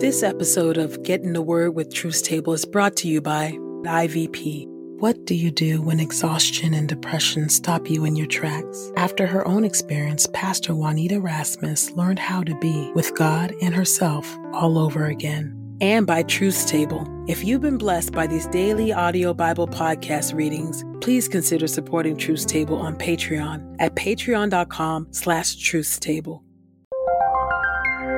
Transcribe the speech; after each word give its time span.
This 0.00 0.22
episode 0.22 0.78
of 0.78 1.02
Get 1.02 1.22
in 1.22 1.32
the 1.32 1.42
Word 1.42 1.74
with 1.74 1.92
Truth's 1.92 2.22
Table 2.22 2.52
is 2.52 2.64
brought 2.64 2.94
to 2.98 3.08
you 3.08 3.20
by 3.20 3.58
IVP. 3.82 4.64
What 5.00 5.24
do 5.24 5.34
you 5.34 5.50
do 5.50 5.82
when 5.82 5.98
exhaustion 5.98 6.72
and 6.72 6.88
depression 6.88 7.48
stop 7.48 7.90
you 7.90 8.04
in 8.04 8.14
your 8.14 8.28
tracks? 8.28 8.92
After 8.96 9.26
her 9.26 9.46
own 9.48 9.64
experience, 9.64 10.28
Pastor 10.32 10.72
Juanita 10.72 11.20
Rasmus 11.20 11.90
learned 11.90 12.20
how 12.20 12.44
to 12.44 12.56
be 12.60 12.92
with 12.94 13.12
God 13.16 13.52
and 13.60 13.74
herself 13.74 14.38
all 14.52 14.78
over 14.78 15.06
again. 15.06 15.52
And 15.80 16.06
by 16.06 16.22
Truth's 16.22 16.64
Table. 16.64 17.04
If 17.26 17.42
you've 17.42 17.62
been 17.62 17.76
blessed 17.76 18.12
by 18.12 18.28
these 18.28 18.46
daily 18.46 18.92
audio 18.92 19.34
Bible 19.34 19.66
podcast 19.66 20.32
readings, 20.32 20.84
please 21.00 21.26
consider 21.26 21.66
supporting 21.66 22.16
Truth's 22.16 22.44
Table 22.44 22.76
on 22.76 22.94
Patreon 22.94 23.74
at 23.80 23.96
patreon.com 23.96 25.08
slash 25.10 25.56
truthstable. 25.56 26.42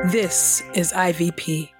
This 0.06 0.62
is 0.74 0.94
IVP. 0.94 1.79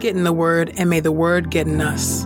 Get 0.00 0.16
in 0.16 0.24
the 0.24 0.32
Word, 0.32 0.72
and 0.76 0.88
may 0.88 1.00
the 1.00 1.12
Word 1.12 1.50
get 1.50 1.66
in 1.66 1.80
us. 1.80 2.24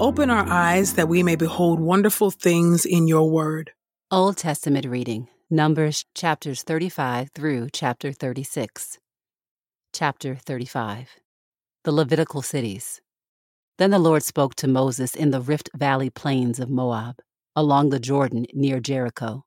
Open 0.00 0.30
our 0.30 0.46
eyes 0.48 0.94
that 0.94 1.08
we 1.08 1.22
may 1.22 1.36
behold 1.36 1.80
wonderful 1.80 2.30
things 2.30 2.84
in 2.84 3.08
your 3.08 3.30
Word. 3.30 3.72
Old 4.10 4.36
Testament 4.36 4.86
reading 4.86 5.28
Numbers 5.50 6.04
chapters 6.14 6.62
35 6.62 7.30
through 7.34 7.68
chapter 7.72 8.12
36. 8.12 8.98
Chapter 9.92 10.34
35 10.34 11.08
The 11.84 11.92
Levitical 11.92 12.42
Cities. 12.42 13.00
Then 13.78 13.90
the 13.90 13.98
Lord 13.98 14.22
spoke 14.22 14.54
to 14.56 14.68
Moses 14.68 15.14
in 15.14 15.30
the 15.30 15.40
Rift 15.40 15.70
Valley 15.74 16.10
plains 16.10 16.58
of 16.58 16.70
Moab, 16.70 17.16
along 17.54 17.90
the 17.90 18.00
Jordan 18.00 18.46
near 18.52 18.80
Jericho. 18.80 19.44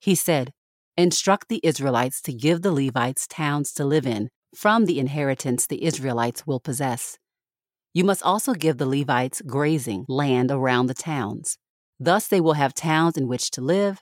He 0.00 0.14
said, 0.14 0.52
Instruct 0.96 1.48
the 1.48 1.60
Israelites 1.62 2.20
to 2.22 2.32
give 2.32 2.62
the 2.62 2.72
Levites 2.72 3.26
towns 3.26 3.72
to 3.74 3.84
live 3.84 4.06
in 4.06 4.30
from 4.54 4.86
the 4.86 4.98
inheritance 4.98 5.66
the 5.66 5.84
Israelites 5.84 6.46
will 6.46 6.60
possess. 6.60 7.18
You 7.92 8.04
must 8.04 8.22
also 8.22 8.54
give 8.54 8.78
the 8.78 8.86
Levites 8.86 9.42
grazing 9.46 10.04
land 10.08 10.50
around 10.50 10.86
the 10.86 10.94
towns. 10.94 11.58
Thus 11.98 12.28
they 12.28 12.40
will 12.40 12.52
have 12.52 12.74
towns 12.74 13.16
in 13.16 13.26
which 13.26 13.50
to 13.52 13.60
live, 13.60 14.00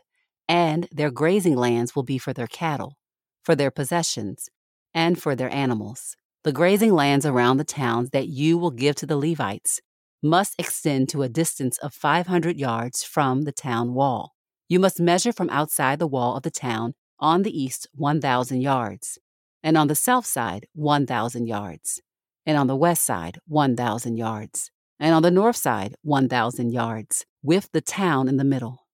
and 0.49 0.88
their 0.91 1.10
grazing 1.10 1.56
lands 1.56 1.94
will 1.94 2.03
be 2.03 2.19
for 2.19 2.32
their 2.32 2.47
cattle, 2.47 2.97
for 3.43 3.55
their 3.55 3.71
possessions, 3.71 4.49
and 4.93 5.21
for 5.21 5.37
their 5.37 5.53
animals. 5.55 6.16
The 6.43 6.53
grazing 6.53 6.93
lands 6.93 7.25
around 7.25 7.56
the 7.56 7.65
towns 7.65 8.11
that 8.11 8.28
you 8.28 8.59
will 8.59 8.71
give 8.72 8.97
to 8.97 9.06
the 9.06 9.16
Levites 9.16 9.81
must 10.22 10.55
extend 10.59 11.09
to 11.11 11.22
a 11.22 11.28
distance 11.28 11.78
of 11.78 11.94
500 11.94 12.59
yards 12.59 13.03
from 13.05 13.43
the 13.43 13.53
town 13.53 13.94
wall. 13.94 14.34
You 14.69 14.81
must 14.81 15.00
measure 15.00 15.32
from 15.32 15.50
outside 15.50 15.99
the 15.99 16.06
wall 16.06 16.37
of 16.37 16.43
the 16.43 16.50
town 16.50 16.94
on 17.21 17.43
the 17.43 17.56
east 17.56 17.87
1,000 17.94 18.61
yards 18.61 19.19
and 19.65 19.79
on 19.79 19.89
the 19.89 19.95
south 19.95 20.27
side, 20.27 20.67
1,000 20.75 21.47
yards, 21.47 22.03
and 22.45 22.59
on 22.59 22.67
the 22.67 22.77
west 22.77 23.03
side, 23.03 23.39
1,000 23.49 24.17
yards, 24.19 24.71
and 25.01 25.15
on 25.15 25.23
the 25.23 25.31
north 25.31 25.57
side, 25.57 25.95
1,000 26.03 26.71
yards, 26.71 27.25
with 27.43 27.73
the 27.73 27.81
town 27.81 28.29
in 28.29 28.37
the 28.37 28.45
middle. 28.45 28.87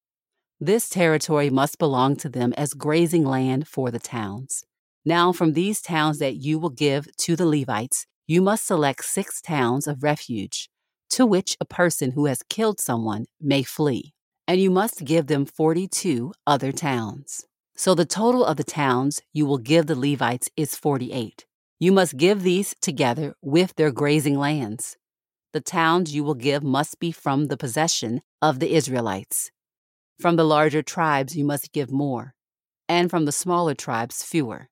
This 0.60 0.88
territory 0.88 1.50
must 1.50 1.78
belong 1.78 2.14
to 2.16 2.28
them 2.28 2.54
as 2.56 2.74
grazing 2.74 3.24
land 3.24 3.66
for 3.66 3.90
the 3.90 3.98
towns. 3.98 4.64
Now, 5.04 5.32
from 5.32 5.54
these 5.54 5.82
towns 5.82 6.18
that 6.20 6.36
you 6.36 6.58
will 6.60 6.70
give 6.70 7.08
to 7.16 7.34
the 7.34 7.46
Levites, 7.46 8.06
you 8.28 8.40
must 8.40 8.64
select 8.64 9.04
six 9.04 9.40
towns 9.40 9.88
of 9.88 10.04
refuge, 10.04 10.70
to 11.10 11.26
which 11.26 11.56
a 11.60 11.64
person 11.64 12.12
who 12.12 12.26
has 12.26 12.44
killed 12.48 12.78
someone 12.78 13.26
may 13.40 13.64
flee, 13.64 14.14
and 14.46 14.60
you 14.60 14.70
must 14.70 15.04
give 15.04 15.26
them 15.26 15.46
42 15.46 16.32
other 16.46 16.70
towns. 16.70 17.44
So 17.80 17.94
the 17.94 18.04
total 18.04 18.44
of 18.44 18.58
the 18.58 18.62
towns 18.62 19.22
you 19.32 19.46
will 19.46 19.56
give 19.56 19.86
the 19.86 19.98
Levites 19.98 20.50
is 20.54 20.76
48. 20.76 21.46
You 21.78 21.92
must 21.92 22.18
give 22.18 22.42
these 22.42 22.74
together 22.82 23.36
with 23.40 23.74
their 23.76 23.90
grazing 23.90 24.38
lands. 24.38 24.98
The 25.54 25.62
towns 25.62 26.14
you 26.14 26.22
will 26.22 26.34
give 26.34 26.62
must 26.62 27.00
be 27.00 27.10
from 27.10 27.46
the 27.46 27.56
possession 27.56 28.20
of 28.42 28.58
the 28.58 28.74
Israelites. 28.74 29.50
From 30.20 30.36
the 30.36 30.44
larger 30.44 30.82
tribes 30.82 31.34
you 31.34 31.42
must 31.42 31.72
give 31.72 31.90
more, 31.90 32.34
and 32.86 33.08
from 33.08 33.24
the 33.24 33.32
smaller 33.32 33.74
tribes 33.74 34.22
fewer. 34.22 34.68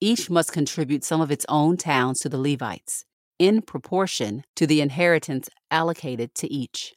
Each 0.00 0.30
must 0.30 0.54
contribute 0.54 1.04
some 1.04 1.20
of 1.20 1.30
its 1.30 1.44
own 1.50 1.76
towns 1.76 2.18
to 2.20 2.30
the 2.30 2.40
Levites, 2.40 3.04
in 3.38 3.60
proportion 3.60 4.44
to 4.56 4.66
the 4.66 4.80
inheritance 4.80 5.50
allocated 5.70 6.34
to 6.36 6.50
each. 6.50 6.94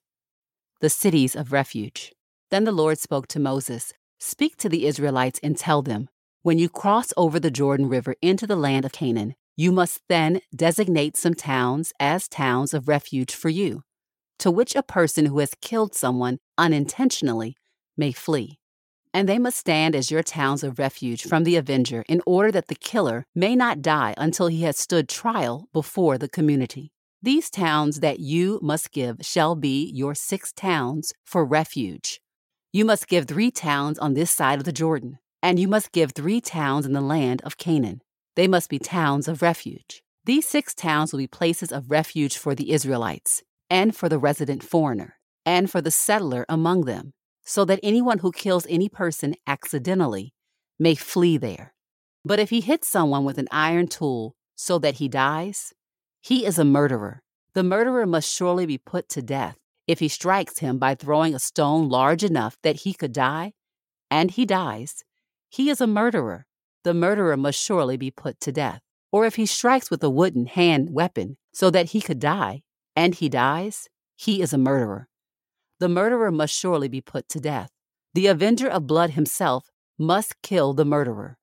The 0.79 0.89
cities 0.89 1.35
of 1.35 1.51
refuge. 1.51 2.13
Then 2.51 2.63
the 2.63 2.71
Lord 2.71 2.99
spoke 2.99 3.27
to 3.27 3.39
Moses 3.41 3.91
Speak 4.19 4.57
to 4.57 4.69
the 4.69 4.85
Israelites 4.85 5.39
and 5.43 5.57
tell 5.57 5.81
them, 5.81 6.09
when 6.41 6.59
you 6.59 6.69
cross 6.69 7.11
over 7.17 7.39
the 7.39 7.51
Jordan 7.51 7.89
River 7.89 8.15
into 8.21 8.45
the 8.47 8.55
land 8.55 8.85
of 8.85 8.91
Canaan, 8.91 9.35
you 9.57 9.71
must 9.71 10.01
then 10.09 10.41
designate 10.55 11.17
some 11.17 11.33
towns 11.33 11.91
as 11.99 12.27
towns 12.27 12.73
of 12.73 12.87
refuge 12.87 13.33
for 13.33 13.49
you, 13.49 13.83
to 14.39 14.51
which 14.51 14.75
a 14.75 14.83
person 14.83 15.25
who 15.25 15.39
has 15.39 15.55
killed 15.61 15.95
someone 15.95 16.39
unintentionally 16.57 17.55
may 17.97 18.11
flee. 18.11 18.59
And 19.13 19.29
they 19.29 19.39
must 19.39 19.57
stand 19.57 19.95
as 19.95 20.11
your 20.11 20.23
towns 20.23 20.63
of 20.63 20.77
refuge 20.77 21.23
from 21.23 21.45
the 21.45 21.55
avenger 21.55 22.03
in 22.07 22.21
order 22.25 22.51
that 22.51 22.67
the 22.67 22.75
killer 22.75 23.25
may 23.33 23.55
not 23.55 23.81
die 23.81 24.13
until 24.17 24.47
he 24.47 24.63
has 24.63 24.77
stood 24.77 25.07
trial 25.07 25.67
before 25.71 26.17
the 26.17 26.29
community. 26.29 26.91
These 27.21 27.49
towns 27.49 28.01
that 28.01 28.19
you 28.19 28.59
must 28.61 28.91
give 28.91 29.17
shall 29.21 29.55
be 29.55 29.89
your 29.95 30.13
six 30.15 30.51
towns 30.51 31.13
for 31.23 31.45
refuge 31.45 32.19
you 32.75 32.83
must 32.83 33.07
give 33.07 33.25
three 33.25 33.51
towns 33.51 33.97
on 33.99 34.15
this 34.15 34.29
side 34.29 34.59
of 34.59 34.65
the 34.65 34.73
Jordan, 34.73 35.17
and 35.41 35.57
you 35.57 35.65
must 35.65 35.93
give 35.93 36.11
three 36.11 36.41
towns 36.41 36.85
in 36.85 36.91
the 36.91 36.99
land 36.99 37.41
of 37.45 37.57
Canaan. 37.57 38.01
They 38.35 38.49
must 38.49 38.69
be 38.69 38.79
towns 38.79 39.29
of 39.29 39.41
refuge. 39.41 40.03
These 40.25 40.45
six 40.45 40.75
towns 40.75 41.13
will 41.13 41.19
be 41.19 41.27
places 41.27 41.71
of 41.71 41.89
refuge 41.89 42.37
for 42.37 42.53
the 42.53 42.73
Israelites, 42.73 43.43
and 43.69 43.95
for 43.95 44.09
the 44.09 44.19
resident 44.19 44.61
foreigner, 44.61 45.15
and 45.45 45.71
for 45.71 45.79
the 45.79 45.89
settler 45.89 46.45
among 46.49 46.81
them, 46.81 47.13
so 47.45 47.63
that 47.63 47.79
anyone 47.81 48.19
who 48.19 48.33
kills 48.33 48.67
any 48.67 48.89
person 48.89 49.35
accidentally 49.47 50.33
may 50.77 50.95
flee 50.95 51.37
there. 51.37 51.73
But 52.25 52.41
if 52.41 52.49
he 52.49 52.59
hits 52.59 52.89
someone 52.89 53.23
with 53.23 53.37
an 53.37 53.47
iron 53.51 53.87
tool 53.87 54.35
so 54.57 54.79
that 54.79 54.95
he 54.95 55.07
dies, 55.07 55.71
he 56.19 56.45
is 56.45 56.59
a 56.59 56.65
murderer. 56.65 57.23
The 57.53 57.63
murderer 57.63 58.05
must 58.05 58.29
surely 58.29 58.65
be 58.65 58.77
put 58.77 59.07
to 59.11 59.21
death. 59.21 59.55
If 59.87 59.99
he 59.99 60.07
strikes 60.07 60.59
him 60.59 60.79
by 60.79 60.95
throwing 60.95 61.35
a 61.35 61.39
stone 61.39 61.89
large 61.89 62.23
enough 62.23 62.57
that 62.63 62.77
he 62.77 62.93
could 62.93 63.13
die, 63.13 63.53
and 64.09 64.31
he 64.31 64.45
dies, 64.45 65.03
he 65.49 65.69
is 65.69 65.79
a 65.79 65.87
murderer. 65.87 66.47
The 66.83 66.93
murderer 66.93 67.37
must 67.37 67.59
surely 67.59 67.97
be 67.97 68.11
put 68.11 68.39
to 68.41 68.51
death. 68.51 68.81
Or 69.11 69.25
if 69.25 69.35
he 69.35 69.45
strikes 69.45 69.89
with 69.89 70.03
a 70.03 70.09
wooden 70.09 70.47
hand 70.47 70.89
weapon 70.91 71.37
so 71.53 71.69
that 71.69 71.91
he 71.91 72.01
could 72.01 72.19
die, 72.19 72.63
and 72.95 73.15
he 73.15 73.29
dies, 73.29 73.87
he 74.15 74.41
is 74.41 74.53
a 74.53 74.57
murderer. 74.57 75.07
The 75.79 75.89
murderer 75.89 76.31
must 76.31 76.53
surely 76.53 76.87
be 76.87 77.01
put 77.01 77.29
to 77.29 77.39
death. 77.39 77.69
The 78.13 78.27
avenger 78.27 78.67
of 78.67 78.87
blood 78.87 79.11
himself 79.11 79.69
must 79.97 80.41
kill 80.41 80.73
the 80.73 80.85
murderer. 80.85 81.37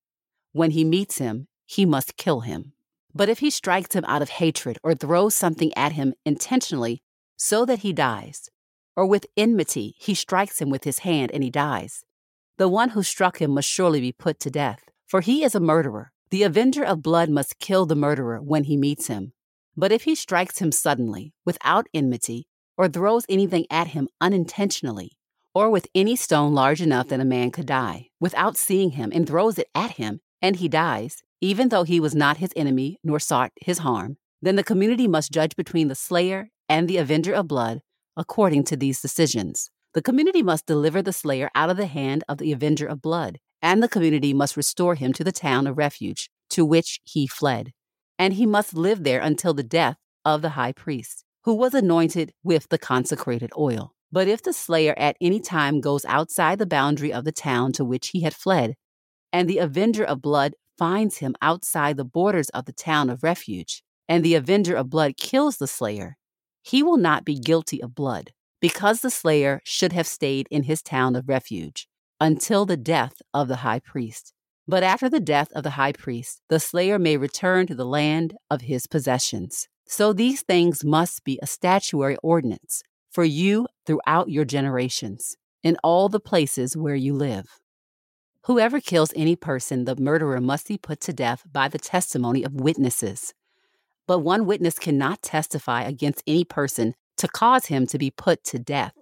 When 0.53 0.73
he 0.73 0.85
meets 0.85 1.19
him, 1.19 1.49
he 1.67 1.87
must 1.87 2.17
kill 2.17 2.41
him. 2.41 2.73
But 3.15 3.29
if 3.29 3.39
he 3.39 3.50
strikes 3.50 3.94
him 3.94 4.05
out 4.06 4.23
of 4.23 4.31
hatred 4.31 4.79
or 4.83 4.94
throws 4.94 5.35
something 5.35 5.73
at 5.77 5.93
him 5.93 6.15
intentionally 6.25 7.03
so 7.43 7.65
that 7.65 7.81
he 7.81 7.93
dies, 7.93 8.49
or 8.94 9.05
with 9.05 9.27
enmity 9.37 9.97
he 9.99 10.15
strikes 10.15 10.61
him 10.61 10.71
with 10.71 10.85
his 10.85 11.00
hand 11.00 11.29
and 11.35 11.43
he 11.43 11.50
dies. 11.50 12.05
The 12.56 12.69
one 12.69 12.91
who 12.91 13.03
struck 13.03 13.43
him 13.43 13.50
must 13.50 13.69
surely 13.69 14.00
be 14.00 14.12
put 14.12 14.39
to 14.41 14.50
death, 14.50 14.85
for 15.09 15.21
he 15.21 15.43
is 15.43 15.56
a 15.56 15.61
murderer. 15.61 16.12
The 16.31 16.44
avenger 16.44 16.85
of 16.85 17.03
blood 17.03 17.29
must 17.29 17.59
kill 17.59 17.85
the 17.85 17.97
murderer 17.97 18.41
when 18.41 18.65
he 18.65 18.77
meets 18.77 19.09
him. 19.09 19.33
But 19.77 19.91
if 19.91 20.05
he 20.05 20.15
strikes 20.15 20.61
him 20.61 20.71
suddenly, 20.71 21.35
without 21.44 21.89
enmity, 21.93 22.47
or 22.79 22.87
throws 22.87 23.27
anything 23.29 23.67
at 23.71 23.89
him 23.89 24.09
unintentionally, 24.21 25.11
or 25.53 25.69
with 25.69 25.89
any 25.97 26.15
stone 26.15 26.55
large 26.55 26.81
enough 26.81 27.09
that 27.09 27.21
a 27.21 27.25
man 27.25 27.50
could 27.50 27.67
die, 27.67 28.11
without 28.21 28.56
seeing 28.56 28.93
him, 28.93 29.11
and 29.12 29.27
throws 29.27 29.59
it 29.59 29.69
at 29.75 29.93
him, 29.93 30.21
and 30.41 30.56
he 30.56 30.69
dies, 30.69 31.25
even 31.41 31.71
though 31.71 31.83
he 31.83 31.99
was 31.99 32.15
not 32.15 32.37
his 32.37 32.53
enemy 32.55 32.99
nor 33.03 33.19
sought 33.19 33.50
his 33.61 33.79
harm, 33.79 34.17
then 34.41 34.55
the 34.55 34.62
community 34.62 35.09
must 35.09 35.33
judge 35.33 35.56
between 35.56 35.89
the 35.89 35.97
slayer 35.97 36.49
and 36.73 36.89
the 36.89 36.97
avenger 36.97 37.35
of 37.35 37.47
blood 37.47 37.83
according 38.17 38.65
to 38.65 38.79
these 38.79 39.03
decisions. 39.03 39.71
The 39.93 40.01
community 40.01 40.43
must 40.43 40.65
deliver 40.65 41.03
the 41.03 41.13
slayer 41.13 41.51
out 41.55 41.69
of 41.69 41.77
the 41.77 41.85
hand 41.85 42.25
of 42.31 42.39
the 42.39 42.51
avenger 42.51 42.87
of 42.87 43.03
blood, 43.03 43.41
and 43.61 43.83
the 43.83 43.91
community 43.95 44.33
must 44.33 44.57
restore 44.57 44.95
him 44.95 45.13
to 45.13 45.23
the 45.23 45.33
town 45.33 45.67
of 45.67 45.77
refuge 45.77 46.31
to 46.49 46.65
which 46.65 47.01
he 47.05 47.27
fled. 47.27 47.73
And 48.19 48.33
he 48.33 48.47
must 48.47 48.73
live 48.73 49.05
there 49.05 49.21
until 49.21 49.53
the 49.53 49.63
death 49.63 49.99
of 50.25 50.41
the 50.41 50.51
high 50.61 50.73
priest, 50.73 51.25
who 51.45 51.53
was 51.53 51.75
anointed 51.75 52.33
with 52.43 52.67
the 52.71 52.79
consecrated 52.79 53.51
oil. 53.59 53.93
But 54.11 54.27
if 54.27 54.43
the 54.43 54.55
slayer 54.55 54.95
at 54.97 55.19
any 55.21 55.41
time 55.41 55.83
goes 55.83 56.07
outside 56.07 56.59
the 56.59 56.65
boundary 56.79 57.13
of 57.13 57.25
the 57.25 57.33
town 57.33 57.73
to 57.73 57.85
which 57.85 58.09
he 58.09 58.23
had 58.23 58.35
fled, 58.35 58.77
and 59.31 59.47
the 59.47 59.59
avenger 59.59 60.05
of 60.05 60.23
blood 60.23 60.55
finds 60.79 61.19
him 61.19 61.35
outside 61.43 61.99
the 61.99 62.13
borders 62.19 62.49
of 62.51 62.65
the 62.65 62.73
town 62.73 63.11
of 63.11 63.23
refuge, 63.23 63.83
and 64.09 64.25
the 64.25 64.35
avenger 64.35 64.75
of 64.75 64.89
blood 64.89 65.19
kills 65.19 65.59
the 65.59 65.67
slayer, 65.67 66.17
he 66.62 66.82
will 66.82 66.97
not 66.97 67.25
be 67.25 67.38
guilty 67.38 67.82
of 67.82 67.94
blood, 67.94 68.31
because 68.61 69.00
the 69.00 69.11
slayer 69.11 69.61
should 69.64 69.93
have 69.93 70.06
stayed 70.06 70.47
in 70.50 70.62
his 70.62 70.82
town 70.82 71.17
of 71.17 71.29
refuge 71.29 71.88
until 72.20 72.64
the 72.64 72.76
death 72.76 73.20
of 73.35 73.49
the 73.49 73.56
high 73.56 73.81
priest. 73.81 74.32
But 74.69 74.85
after 74.85 75.09
the 75.09 75.20
death 75.20 75.49
of 75.56 75.64
the 75.64 75.70
high 75.70 75.93
priest, 75.93 76.41
the 76.49 76.61
slayer 76.61 76.99
may 76.99 77.17
return 77.17 77.67
to 77.67 77.75
the 77.75 77.85
land 77.85 78.35
of 78.49 78.62
his 78.62 78.87
possessions. 78.87 79.67
So 79.87 80.12
these 80.12 80.43
things 80.43 80.85
must 80.85 81.25
be 81.25 81.38
a 81.43 81.47
statutory 81.47 82.17
ordinance 82.23 82.82
for 83.11 83.25
you 83.25 83.67
throughout 83.85 84.31
your 84.31 84.44
generations, 84.44 85.37
in 85.62 85.76
all 85.82 86.08
the 86.08 86.20
places 86.20 86.76
where 86.76 86.94
you 86.94 87.12
live. 87.12 87.47
Whoever 88.47 88.81
kills 88.81 89.12
any 89.15 89.37
person, 89.37 89.85
the 89.85 89.97
murderer 89.97 90.41
must 90.41 90.69
be 90.69 90.79
put 90.79 91.00
to 91.03 91.12
death 91.12 91.43
by 91.50 91.69
the 91.69 91.79
testimony 91.79 92.43
of 92.43 92.55
witnesses. 92.55 93.35
But 94.07 94.21
one 94.21 94.47
witness 94.47 94.79
cannot 94.79 95.23
testify 95.23 95.83
against 95.83 96.23
any 96.27 96.45
person 96.45 96.95
to 97.19 97.29
cause 97.29 97.67
him 97.67 97.87
to 97.87 97.99
be 97.99 98.11
put 98.11 98.43
to 98.45 98.59
death. 98.59 98.95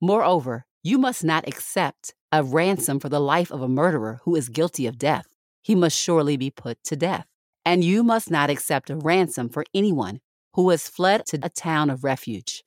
Moreover, 0.00 0.66
you 0.82 0.98
must 0.98 1.24
not 1.24 1.46
accept 1.48 2.14
a 2.32 2.42
ransom 2.42 2.98
for 3.00 3.08
the 3.08 3.20
life 3.20 3.50
of 3.50 3.62
a 3.62 3.68
murderer 3.68 4.20
who 4.24 4.34
is 4.34 4.48
guilty 4.48 4.86
of 4.86 4.98
death. 4.98 5.26
He 5.62 5.74
must 5.74 5.98
surely 5.98 6.36
be 6.36 6.50
put 6.50 6.82
to 6.84 6.96
death. 6.96 7.26
And 7.64 7.82
you 7.82 8.02
must 8.02 8.30
not 8.30 8.50
accept 8.50 8.90
a 8.90 8.96
ransom 8.96 9.48
for 9.48 9.64
anyone 9.72 10.20
who 10.54 10.68
has 10.70 10.88
fled 10.88 11.26
to 11.26 11.38
a 11.42 11.48
town 11.48 11.90
of 11.90 12.04
refuge, 12.04 12.62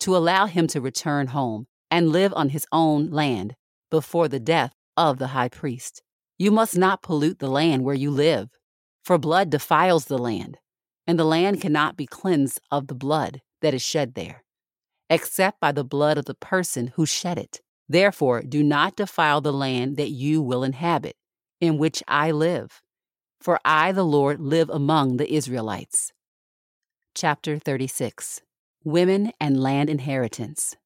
to 0.00 0.16
allow 0.16 0.46
him 0.46 0.66
to 0.68 0.80
return 0.80 1.28
home 1.28 1.66
and 1.90 2.10
live 2.10 2.32
on 2.34 2.50
his 2.50 2.66
own 2.72 3.10
land 3.10 3.54
before 3.90 4.28
the 4.28 4.40
death 4.40 4.74
of 4.96 5.18
the 5.18 5.28
high 5.28 5.48
priest. 5.48 6.02
You 6.38 6.50
must 6.50 6.76
not 6.76 7.02
pollute 7.02 7.38
the 7.38 7.48
land 7.48 7.84
where 7.84 7.94
you 7.94 8.10
live, 8.10 8.50
for 9.04 9.18
blood 9.18 9.50
defiles 9.50 10.06
the 10.06 10.18
land, 10.18 10.58
and 11.06 11.18
the 11.18 11.24
land 11.24 11.60
cannot 11.60 11.96
be 11.96 12.06
cleansed 12.06 12.60
of 12.70 12.86
the 12.86 12.94
blood 12.94 13.42
that 13.60 13.74
is 13.74 13.82
shed 13.82 14.14
there, 14.14 14.44
except 15.10 15.60
by 15.60 15.72
the 15.72 15.84
blood 15.84 16.18
of 16.18 16.24
the 16.24 16.34
person 16.34 16.88
who 16.94 17.06
shed 17.06 17.38
it. 17.38 17.60
Therefore, 17.88 18.42
do 18.42 18.62
not 18.62 18.96
defile 18.96 19.40
the 19.40 19.52
land 19.52 19.96
that 19.96 20.10
you 20.10 20.40
will 20.40 20.64
inhabit, 20.64 21.16
in 21.60 21.78
which 21.78 22.02
I 22.08 22.30
live, 22.30 22.80
for 23.40 23.60
I, 23.64 23.92
the 23.92 24.04
Lord, 24.04 24.40
live 24.40 24.70
among 24.70 25.16
the 25.16 25.32
Israelites. 25.32 26.12
Chapter 27.14 27.58
36 27.58 28.40
Women 28.84 29.32
and 29.40 29.60
Land 29.60 29.90
Inheritance. 29.90 30.76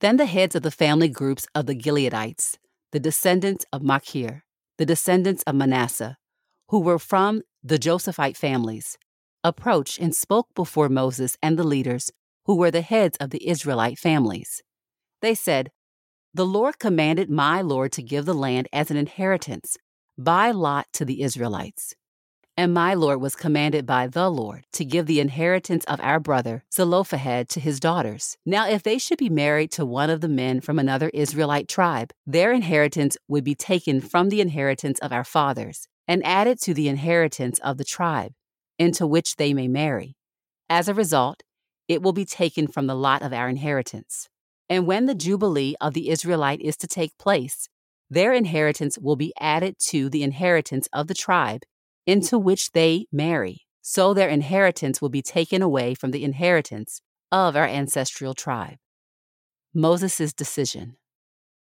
Then 0.00 0.16
the 0.16 0.26
heads 0.26 0.54
of 0.54 0.62
the 0.62 0.70
family 0.70 1.08
groups 1.08 1.46
of 1.54 1.66
the 1.66 1.74
Gileadites 1.74 2.56
the 2.90 3.00
descendants 3.00 3.66
of 3.72 3.82
Machir, 3.82 4.44
the 4.78 4.86
descendants 4.86 5.42
of 5.42 5.54
Manasseh, 5.54 6.16
who 6.68 6.80
were 6.80 6.98
from 6.98 7.42
the 7.62 7.78
Josephite 7.78 8.36
families, 8.36 8.96
approached 9.44 9.98
and 9.98 10.14
spoke 10.14 10.48
before 10.54 10.88
Moses 10.88 11.36
and 11.42 11.58
the 11.58 11.64
leaders, 11.64 12.10
who 12.46 12.56
were 12.56 12.70
the 12.70 12.80
heads 12.80 13.16
of 13.18 13.30
the 13.30 13.48
Israelite 13.48 13.98
families. 13.98 14.62
They 15.20 15.34
said, 15.34 15.70
The 16.34 16.46
Lord 16.46 16.78
commanded 16.78 17.30
my 17.30 17.60
Lord 17.60 17.92
to 17.92 18.02
give 18.02 18.24
the 18.24 18.34
land 18.34 18.68
as 18.72 18.90
an 18.90 18.96
inheritance 18.96 19.76
by 20.16 20.50
lot 20.50 20.86
to 20.94 21.04
the 21.04 21.22
Israelites. 21.22 21.94
And 22.56 22.74
my 22.74 22.94
Lord 22.94 23.20
was 23.20 23.36
commanded 23.36 23.86
by 23.86 24.08
the 24.08 24.28
Lord 24.28 24.64
to 24.72 24.84
give 24.84 25.06
the 25.06 25.20
inheritance 25.20 25.84
of 25.84 26.00
our 26.00 26.18
brother 26.18 26.64
Zelophehad 26.74 27.48
to 27.50 27.60
his 27.60 27.78
daughters. 27.78 28.36
Now, 28.44 28.68
if 28.68 28.82
they 28.82 28.98
should 28.98 29.18
be 29.18 29.28
married 29.28 29.70
to 29.72 29.86
one 29.86 30.10
of 30.10 30.20
the 30.20 30.28
men 30.28 30.60
from 30.60 30.76
another 30.80 31.08
Israelite 31.14 31.68
tribe, 31.68 32.12
their 32.26 32.50
inheritance 32.50 33.16
would 33.28 33.44
be 33.44 33.54
taken 33.54 34.00
from 34.00 34.28
the 34.28 34.40
inheritance 34.40 34.98
of 34.98 35.12
our 35.12 35.22
fathers 35.22 35.86
and 36.08 36.24
added 36.26 36.60
to 36.62 36.74
the 36.74 36.88
inheritance 36.88 37.60
of 37.60 37.76
the 37.76 37.84
tribe 37.84 38.32
into 38.78 39.06
which 39.06 39.36
they 39.36 39.52
may 39.52 39.68
marry. 39.68 40.16
As 40.70 40.88
a 40.88 40.94
result, 40.94 41.42
it 41.88 42.02
will 42.02 42.12
be 42.12 42.24
taken 42.24 42.68
from 42.68 42.86
the 42.86 42.94
lot 42.94 43.22
of 43.22 43.32
our 43.32 43.48
inheritance. 43.48 44.28
And 44.68 44.86
when 44.86 45.06
the 45.06 45.14
Jubilee 45.14 45.74
of 45.80 45.94
the 45.94 46.10
Israelite 46.10 46.60
is 46.60 46.76
to 46.78 46.86
take 46.86 47.16
place, 47.18 47.68
their 48.10 48.32
inheritance 48.32 48.98
will 48.98 49.16
be 49.16 49.32
added 49.40 49.76
to 49.88 50.08
the 50.08 50.22
inheritance 50.22 50.88
of 50.92 51.06
the 51.06 51.14
tribe 51.14 51.62
into 52.06 52.38
which 52.38 52.72
they 52.72 53.06
marry, 53.12 53.62
so 53.82 54.12
their 54.12 54.28
inheritance 54.28 55.00
will 55.00 55.08
be 55.08 55.22
taken 55.22 55.62
away 55.62 55.94
from 55.94 56.10
the 56.10 56.24
inheritance 56.24 57.00
of 57.30 57.56
our 57.56 57.66
ancestral 57.66 58.34
tribe. 58.34 58.76
Moses' 59.74 60.32
decision. 60.32 60.96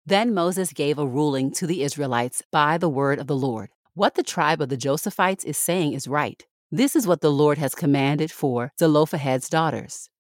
Then 0.07 0.33
Moses 0.33 0.73
gave 0.73 0.99
a 0.99 1.07
ruling 1.07 1.51
to 1.53 1.67
the 1.67 1.83
Israelites 1.83 2.43
by 2.51 2.79
the 2.79 2.89
word 2.89 3.19
of 3.19 3.27
the 3.27 3.37
Lord. 3.37 3.71
What 3.95 4.15
the 4.15 4.23
tribe 4.23 4.61
of 4.61 4.69
the 4.69 4.77
Josephites 4.77 5.45
is 5.45 5.59
saying 5.59 5.93
is 5.93 6.07
right. 6.07 6.47
This 6.71 6.95
is 6.95 7.07
what 7.07 7.23
the 7.23 7.33
Lord 7.33 7.57
has 7.57 7.75
commanded 7.75 8.31
for 8.31 8.73
Zelophehad's 8.79 9.49
daughters. 9.49 10.11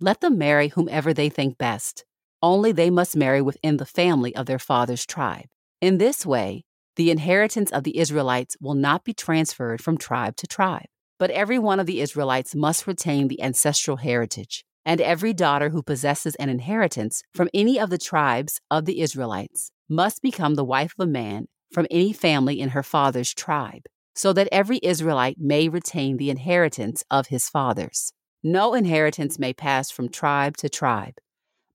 Let 0.00 0.22
them 0.22 0.38
marry 0.38 0.68
whomever 0.68 1.12
they 1.12 1.28
think 1.28 1.58
best. 1.58 2.06
Only 2.40 2.72
they 2.72 2.88
must 2.88 3.14
marry 3.14 3.42
within 3.42 3.76
the 3.76 3.84
family 3.84 4.34
of 4.34 4.46
their 4.46 4.58
father's 4.58 5.04
tribe. 5.04 5.48
In 5.82 5.98
this 5.98 6.24
way, 6.24 6.64
the 6.96 7.10
inheritance 7.10 7.70
of 7.70 7.84
the 7.84 7.98
Israelites 7.98 8.56
will 8.58 8.74
not 8.74 9.04
be 9.04 9.12
transferred 9.12 9.82
from 9.82 9.98
tribe 9.98 10.36
to 10.36 10.46
tribe, 10.46 10.86
but 11.18 11.30
every 11.30 11.58
one 11.58 11.78
of 11.78 11.84
the 11.84 12.00
Israelites 12.00 12.54
must 12.54 12.86
retain 12.86 13.28
the 13.28 13.42
ancestral 13.42 13.98
heritage, 13.98 14.64
and 14.86 15.02
every 15.02 15.34
daughter 15.34 15.68
who 15.68 15.82
possesses 15.82 16.34
an 16.36 16.48
inheritance 16.48 17.22
from 17.34 17.50
any 17.52 17.78
of 17.78 17.90
the 17.90 17.98
tribes 17.98 18.62
of 18.70 18.86
the 18.86 19.02
Israelites 19.02 19.72
must 19.90 20.22
become 20.22 20.54
the 20.54 20.64
wife 20.64 20.94
of 20.98 21.06
a 21.06 21.10
man 21.10 21.48
from 21.70 21.86
any 21.90 22.14
family 22.14 22.60
in 22.60 22.70
her 22.70 22.82
father's 22.82 23.34
tribe, 23.34 23.82
so 24.18 24.32
that 24.32 24.48
every 24.50 24.80
Israelite 24.82 25.36
may 25.38 25.68
retain 25.68 26.16
the 26.16 26.28
inheritance 26.28 27.04
of 27.08 27.28
his 27.28 27.48
fathers. 27.48 28.12
No 28.42 28.74
inheritance 28.74 29.38
may 29.38 29.52
pass 29.52 29.92
from 29.92 30.08
tribe 30.08 30.56
to 30.56 30.68
tribe, 30.68 31.14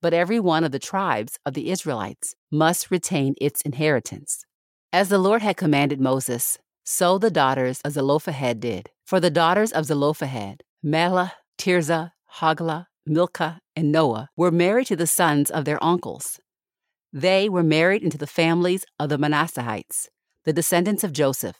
but 0.02 0.14
every 0.14 0.42
one 0.42 0.66
of 0.66 0.74
the 0.74 0.88
tribes 0.92 1.40
of 1.46 1.54
the 1.54 1.72
Israelites 1.72 2.36
must 2.52 2.92
retain 2.92 3.34
its 3.40 3.62
inheritance. 3.62 4.44
As 4.92 5.08
the 5.08 5.20
Lord 5.20 5.42
had 5.42 5.56
commanded 5.56 6.02
Moses, 6.02 6.60
so 6.84 7.18
the 7.18 7.32
daughters 7.32 7.80
of 7.86 7.94
Zelophehad 7.94 8.60
did. 8.60 8.90
For 9.06 9.22
the 9.22 9.32
daughters 9.32 9.72
of 9.72 9.86
Zelophehad, 9.86 10.64
Mahlah, 10.86 11.32
Tirzah, 11.58 12.12
Hoglah, 12.40 12.88
Milcah, 13.06 13.60
and 13.74 13.90
Noah, 13.90 14.28
were 14.36 14.52
married 14.52 14.88
to 14.88 14.98
the 14.98 15.08
sons 15.08 15.50
of 15.50 15.64
their 15.64 15.82
uncles. 15.82 16.42
They 17.14 17.48
were 17.48 17.64
married 17.64 18.04
into 18.04 18.18
the 18.18 18.28
families 18.28 18.86
of 19.00 19.08
the 19.08 19.18
Manasseites, 19.18 20.10
the 20.44 20.52
descendants 20.52 21.06
of 21.06 21.14
Joseph, 21.14 21.56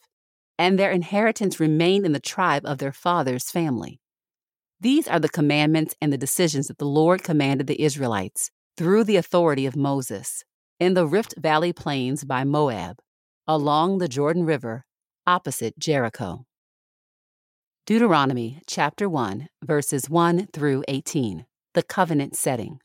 and 0.58 0.78
their 0.78 0.92
inheritance 0.92 1.60
remained 1.60 2.06
in 2.06 2.12
the 2.12 2.20
tribe 2.20 2.66
of 2.66 2.78
their 2.78 2.92
father's 2.92 3.52
family. 3.52 4.00
These 4.80 5.08
are 5.08 5.20
the 5.20 5.30
commandments 5.30 5.96
and 6.02 6.12
the 6.12 6.18
decisions 6.18 6.68
that 6.68 6.78
the 6.78 6.86
Lord 6.86 7.24
commanded 7.24 7.68
the 7.68 7.82
Israelites 7.82 8.52
through 8.78 9.06
the 9.06 9.16
authority 9.16 9.66
of 9.66 9.76
Moses 9.76 10.44
in 10.80 10.94
the 10.94 11.08
Rift 11.08 11.36
Valley 11.38 11.72
plains 11.72 12.24
by 12.24 12.44
Moab 12.44 12.98
along 13.48 13.98
the 13.98 14.08
Jordan 14.08 14.46
River 14.46 14.86
opposite 15.26 15.78
Jericho. 15.78 16.46
Deuteronomy 17.86 18.62
chapter 18.66 19.10
1, 19.10 19.50
verses 19.64 20.10
1 20.10 20.48
through 20.54 20.84
18, 20.88 21.46
the 21.74 21.84
covenant 21.84 22.36
setting. 22.36 22.80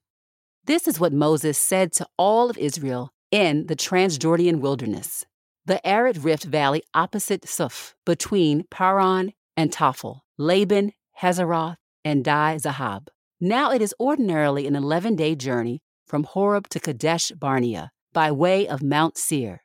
This 0.65 0.89
is 0.89 0.99
what 0.99 1.13
Moses 1.13 1.57
said 1.57 1.93
to 1.93 2.07
all 2.17 2.51
of 2.51 2.59
Israel 2.59 3.11
in 3.31 3.67
the 3.67 3.77
Transjordan 3.77 4.61
wilderness, 4.61 5.25
the 5.69 5.87
arid 5.87 6.25
rift 6.25 6.45
valley 6.45 6.83
opposite 6.95 7.47
Suph, 7.47 7.95
between 8.07 8.65
Paran 8.71 9.35
and 9.55 9.71
Tophel, 9.71 10.21
Laban, 10.39 10.93
Hazeroth, 11.21 11.77
and 12.03 12.25
Di 12.25 12.57
Zahab. 12.57 13.09
Now 13.39 13.71
it 13.71 13.83
is 13.83 13.95
ordinarily 14.01 14.67
an 14.67 14.75
11 14.75 15.15
day 15.15 15.35
journey 15.35 15.83
from 16.07 16.25
Horeb 16.25 16.71
to 16.71 16.81
Kadesh 16.81 17.33
Barnea 17.33 17.91
by 18.15 18.33
way 18.33 18.67
of 18.67 18.83
Mount 18.83 19.19
Seir. 19.19 19.63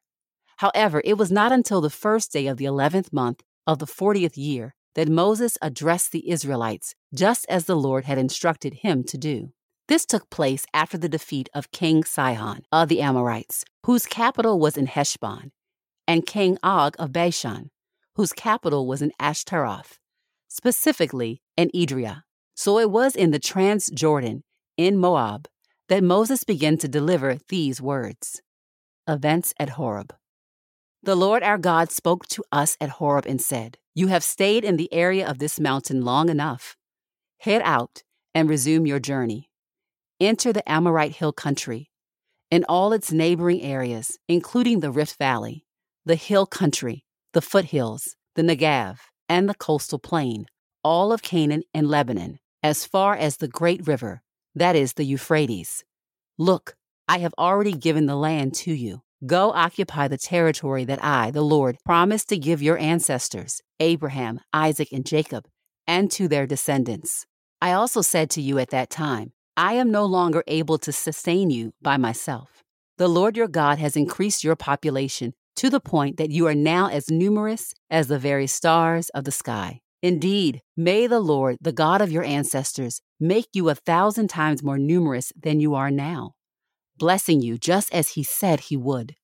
However, 0.58 1.02
it 1.06 1.18
was 1.18 1.32
not 1.32 1.54
until 1.54 1.80
the 1.80 1.90
first 1.90 2.34
day 2.34 2.48
of 2.48 2.58
the 2.58 2.66
eleventh 2.66 3.14
month 3.14 3.42
of 3.66 3.80
the 3.80 3.88
fortieth 3.88 4.38
year 4.38 4.76
that 4.96 5.08
Moses 5.08 5.58
addressed 5.62 6.12
the 6.12 6.30
Israelites, 6.30 6.96
just 7.14 7.46
as 7.48 7.64
the 7.64 7.78
Lord 7.78 8.04
had 8.04 8.18
instructed 8.18 8.74
him 8.86 9.06
to 9.06 9.18
do. 9.18 9.54
This 9.88 10.06
took 10.06 10.30
place 10.30 10.66
after 10.74 10.98
the 10.98 11.10
defeat 11.10 11.48
of 11.54 11.72
King 11.72 12.04
Sihon 12.04 12.64
of 12.74 12.90
the 12.90 13.02
Amorites, 13.02 13.64
whose 13.86 14.06
capital 14.06 14.60
was 14.60 14.78
in 14.78 14.88
Heshbon, 14.88 15.52
and 16.08 16.26
King 16.26 16.58
Og 16.64 16.96
of 17.00 17.14
Bashan, 17.14 17.70
whose 18.16 18.34
capital 18.34 18.88
was 18.88 19.02
in 19.02 19.12
Ashtaroth, 19.20 20.00
specifically 20.48 21.42
in 21.58 21.70
Edrei. 21.74 22.24
So 22.56 22.78
it 22.80 22.92
was 22.92 23.16
in 23.16 23.32
the 23.32 23.40
Transjordan, 23.40 24.42
in 24.78 24.98
Moab, 24.98 25.48
that 25.90 26.04
Moses 26.04 26.44
began 26.44 26.78
to 26.78 26.88
deliver 26.88 27.38
these 27.50 27.82
words 27.82 28.42
Events 29.08 29.54
at 29.60 29.72
Horeb. 29.72 30.16
The 31.02 31.16
Lord 31.16 31.44
our 31.44 31.58
God 31.58 31.92
spoke 31.92 32.28
to 32.28 32.44
us 32.52 32.78
at 32.80 32.92
Horeb 32.92 33.26
and 33.26 33.42
said, 33.42 33.78
You 33.94 34.08
have 34.08 34.24
stayed 34.24 34.64
in 34.64 34.78
the 34.78 34.92
area 34.94 35.28
of 35.30 35.40
this 35.40 35.60
mountain 35.60 36.04
long 36.04 36.30
enough. 36.30 36.78
Head 37.40 37.62
out 37.66 38.04
and 38.34 38.50
resume 38.50 38.86
your 38.86 39.00
journey. 39.00 39.50
Enter 40.20 40.54
the 40.54 40.68
Amorite 40.70 41.18
hill 41.18 41.34
country 41.34 41.90
and 42.50 42.64
all 42.70 42.94
its 42.94 43.12
neighboring 43.12 43.62
areas, 43.62 44.18
including 44.30 44.80
the 44.80 44.92
Rift 44.92 45.18
Valley, 45.18 45.66
the 46.06 46.16
hill 46.16 46.46
country, 46.46 47.06
the 47.34 47.42
foothills, 47.42 48.16
the 48.36 48.42
Negev, 48.42 48.98
and 49.30 49.48
the 49.48 49.56
coastal 49.56 50.00
plain, 50.00 50.46
all 50.84 51.14
of 51.14 51.22
Canaan 51.22 51.64
and 51.74 51.88
Lebanon, 51.88 52.40
as 52.62 52.86
far 52.86 53.16
as 53.16 53.38
the 53.38 53.48
great 53.48 53.88
river, 53.88 54.22
that 54.54 54.76
is 54.76 54.94
the 54.94 55.06
Euphrates. 55.06 55.84
Look, 56.38 56.76
I 57.08 57.20
have 57.20 57.34
already 57.38 57.74
given 57.74 58.06
the 58.06 58.16
land 58.16 58.54
to 58.56 58.74
you. 58.74 59.02
Go 59.26 59.52
occupy 59.52 60.10
the 60.10 60.18
territory 60.18 60.84
that 60.86 61.02
I, 61.02 61.32
the 61.32 61.42
Lord, 61.42 61.78
promised 61.86 62.28
to 62.30 62.38
give 62.38 62.62
your 62.62 62.78
ancestors, 62.78 63.62
Abraham, 63.80 64.42
Isaac, 64.52 64.92
and 64.92 65.06
Jacob, 65.06 65.46
and 65.88 66.12
to 66.12 66.28
their 66.28 66.46
descendants. 66.46 67.26
I 67.62 67.72
also 67.72 68.02
said 68.02 68.30
to 68.32 68.42
you 68.42 68.60
at 68.60 68.72
that 68.72 68.90
time, 68.90 69.32
I 69.56 69.74
am 69.76 69.92
no 69.92 70.06
longer 70.06 70.44
able 70.48 70.78
to 70.80 70.92
sustain 70.92 71.50
you 71.50 71.74
by 71.82 71.96
myself. 71.96 72.64
The 72.98 73.08
Lord 73.08 73.38
your 73.38 73.48
God 73.48 73.78
has 73.78 73.96
increased 73.96 74.44
your 74.44 74.56
population 74.56 75.34
to 75.56 75.70
the 75.70 75.80
point 75.80 76.18
that 76.18 76.32
you 76.32 76.48
are 76.48 76.56
now 76.56 76.90
as 76.90 77.10
numerous 77.10 77.74
as 77.90 78.08
the 78.08 78.20
very 78.20 78.48
stars 78.48 79.10
of 79.10 79.24
the 79.24 79.32
sky. 79.32 79.82
Indeed, 80.02 80.62
may 80.76 81.08
the 81.08 81.20
Lord, 81.22 81.58
the 81.62 81.72
God 81.72 82.02
of 82.02 82.12
your 82.12 82.24
ancestors, 82.24 83.02
make 83.20 83.48
you 83.54 83.70
a 83.70 83.76
thousand 83.76 84.30
times 84.30 84.62
more 84.62 84.78
numerous 84.78 85.32
than 85.42 85.62
you 85.62 85.76
are 85.76 85.90
now, 85.92 86.34
blessing 86.98 87.42
you 87.42 87.58
just 87.58 87.94
as 87.94 88.10
he 88.10 88.24
said 88.24 88.60
he 88.60 88.76
would. 88.76 89.16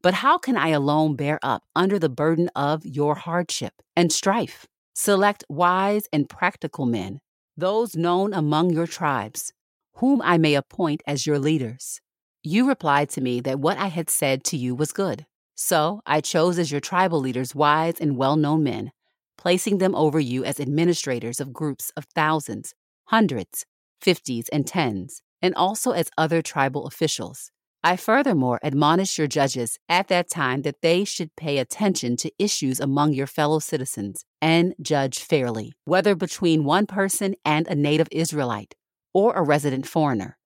But 0.00 0.14
how 0.14 0.38
can 0.38 0.56
I 0.56 0.68
alone 0.68 1.16
bear 1.16 1.40
up 1.42 1.64
under 1.74 1.98
the 1.98 2.08
burden 2.08 2.48
of 2.54 2.86
your 2.86 3.16
hardship 3.16 3.74
and 3.96 4.12
strife? 4.12 4.66
Select 4.94 5.44
wise 5.48 6.04
and 6.12 6.28
practical 6.28 6.86
men, 6.86 7.20
those 7.56 7.96
known 7.96 8.32
among 8.32 8.70
your 8.70 8.86
tribes, 8.86 9.52
whom 9.96 10.22
I 10.22 10.38
may 10.38 10.54
appoint 10.54 11.02
as 11.06 11.26
your 11.26 11.38
leaders. 11.38 12.00
You 12.44 12.68
replied 12.68 13.08
to 13.10 13.20
me 13.20 13.40
that 13.40 13.58
what 13.58 13.78
I 13.78 13.88
had 13.88 14.08
said 14.08 14.44
to 14.44 14.56
you 14.56 14.76
was 14.76 14.92
good. 14.92 15.26
So 15.60 16.02
I 16.06 16.20
chose 16.20 16.56
as 16.56 16.70
your 16.70 16.80
tribal 16.80 17.18
leaders 17.18 17.52
wise 17.52 17.98
and 17.98 18.16
well 18.16 18.36
known 18.36 18.62
men, 18.62 18.92
placing 19.36 19.78
them 19.78 19.92
over 19.92 20.20
you 20.20 20.44
as 20.44 20.60
administrators 20.60 21.40
of 21.40 21.52
groups 21.52 21.90
of 21.96 22.06
thousands, 22.14 22.74
hundreds, 23.06 23.66
fifties, 24.00 24.48
and 24.50 24.68
tens, 24.68 25.20
and 25.42 25.52
also 25.56 25.90
as 25.90 26.12
other 26.16 26.42
tribal 26.42 26.86
officials. 26.86 27.50
I 27.82 27.96
furthermore 27.96 28.60
admonished 28.62 29.18
your 29.18 29.26
judges 29.26 29.80
at 29.88 30.06
that 30.06 30.30
time 30.30 30.62
that 30.62 30.80
they 30.80 31.02
should 31.02 31.34
pay 31.34 31.58
attention 31.58 32.16
to 32.18 32.30
issues 32.38 32.78
among 32.78 33.14
your 33.14 33.26
fellow 33.26 33.58
citizens 33.58 34.24
and 34.40 34.76
judge 34.80 35.18
fairly, 35.18 35.72
whether 35.84 36.14
between 36.14 36.62
one 36.62 36.86
person 36.86 37.34
and 37.44 37.66
a 37.66 37.74
native 37.74 38.08
Israelite 38.12 38.76
or 39.12 39.34
a 39.34 39.42
resident 39.42 39.88
foreigner. 39.88 40.38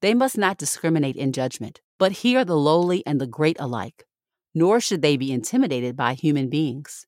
They 0.00 0.14
must 0.14 0.38
not 0.38 0.56
discriminate 0.56 1.16
in 1.16 1.32
judgment, 1.34 1.82
but 1.98 2.12
hear 2.12 2.46
the 2.46 2.56
lowly 2.56 3.04
and 3.04 3.20
the 3.20 3.26
great 3.26 3.58
alike 3.60 4.06
nor 4.54 4.80
should 4.80 5.02
they 5.02 5.16
be 5.16 5.32
intimidated 5.32 5.96
by 5.96 6.14
human 6.14 6.48
beings. 6.48 7.06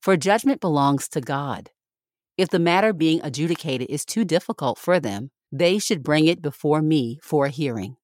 For 0.00 0.16
judgment 0.16 0.60
belongs 0.60 1.08
to 1.08 1.20
God. 1.20 1.70
If 2.38 2.48
the 2.48 2.58
matter 2.58 2.92
being 2.92 3.20
adjudicated 3.22 3.90
is 3.90 4.04
too 4.04 4.24
difficult 4.24 4.78
for 4.78 4.98
them, 4.98 5.30
they 5.52 5.78
should 5.78 6.02
bring 6.02 6.26
it 6.26 6.40
before 6.40 6.80
me 6.80 7.18
for 7.22 7.46
a 7.46 7.50
hearing. 7.50 7.96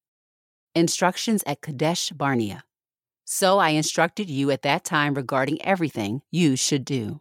Instructions 0.75 1.43
at 1.47 1.63
Kadesh 1.63 2.11
Barnea. 2.11 2.65
So 3.25 3.59
I 3.59 3.71
instructed 3.71 4.29
you 4.29 4.51
at 4.51 4.63
that 4.63 4.85
time 4.85 5.15
regarding 5.15 5.61
everything 5.63 6.23
you 6.31 6.55
should 6.55 6.85
do. 6.85 7.21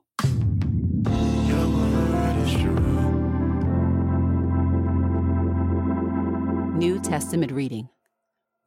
New 6.77 6.99
Testament 6.99 7.51
reading 7.51 7.87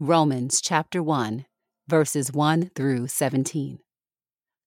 Romans 0.01 0.61
chapter 0.61 1.03
1, 1.03 1.45
verses 1.89 2.31
1 2.31 2.71
through 2.75 3.09
17. 3.09 3.79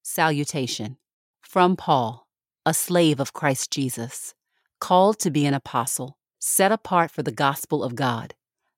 Salutation 0.02 0.98
from 1.42 1.76
Paul, 1.76 2.28
a 2.66 2.74
slave 2.74 3.20
of 3.20 3.32
Christ 3.32 3.70
Jesus, 3.70 4.34
called 4.80 5.20
to 5.20 5.30
be 5.30 5.46
an 5.46 5.54
apostle, 5.54 6.18
set 6.40 6.72
apart 6.72 7.12
for 7.12 7.22
the 7.22 7.32
gospel 7.32 7.84
of 7.84 7.94
God. 7.94 8.34